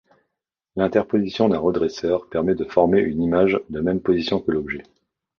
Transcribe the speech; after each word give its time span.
L'interposition 0.77 1.47
d'un 1.47 1.59
redresseur 1.59 2.27
permet 2.27 2.55
de 2.55 2.65
former 2.65 3.01
une 3.01 3.21
image 3.21 3.61
de 3.69 3.81
même 3.81 4.01
position 4.01 4.39
que 4.39 4.49
l'objet. 4.49 4.81